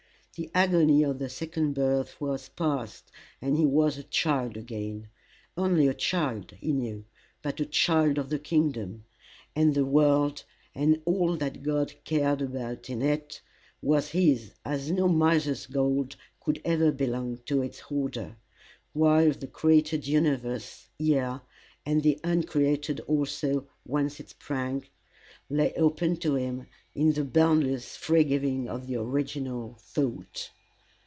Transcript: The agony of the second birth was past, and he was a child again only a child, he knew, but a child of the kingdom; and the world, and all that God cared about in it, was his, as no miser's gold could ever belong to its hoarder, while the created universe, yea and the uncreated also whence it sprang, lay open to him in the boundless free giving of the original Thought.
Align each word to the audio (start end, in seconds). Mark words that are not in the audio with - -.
The 0.37 0.49
agony 0.55 1.03
of 1.03 1.19
the 1.19 1.27
second 1.29 1.73
birth 1.73 2.19
was 2.21 2.47
past, 2.49 3.11
and 3.41 3.57
he 3.57 3.65
was 3.65 3.97
a 3.97 4.03
child 4.03 4.55
again 4.57 5.09
only 5.57 5.87
a 5.89 5.93
child, 5.93 6.51
he 6.59 6.71
knew, 6.71 7.03
but 7.43 7.59
a 7.59 7.65
child 7.65 8.17
of 8.17 8.29
the 8.29 8.39
kingdom; 8.39 9.03
and 9.57 9.75
the 9.75 9.83
world, 9.85 10.43
and 10.73 11.01
all 11.03 11.35
that 11.35 11.61
God 11.63 11.93
cared 12.05 12.41
about 12.41 12.89
in 12.89 13.01
it, 13.03 13.41
was 13.83 14.07
his, 14.11 14.53
as 14.65 14.89
no 14.89 15.07
miser's 15.09 15.65
gold 15.67 16.15
could 16.39 16.61
ever 16.63 16.91
belong 16.93 17.39
to 17.47 17.61
its 17.61 17.79
hoarder, 17.81 18.37
while 18.93 19.33
the 19.33 19.47
created 19.47 20.07
universe, 20.07 20.87
yea 20.97 21.41
and 21.85 22.01
the 22.03 22.17
uncreated 22.23 23.01
also 23.01 23.67
whence 23.83 24.19
it 24.21 24.29
sprang, 24.29 24.85
lay 25.49 25.73
open 25.73 26.15
to 26.15 26.35
him 26.35 26.65
in 26.93 27.13
the 27.13 27.23
boundless 27.23 27.95
free 27.95 28.23
giving 28.23 28.67
of 28.67 28.87
the 28.87 28.95
original 28.95 29.73
Thought. 29.79 30.49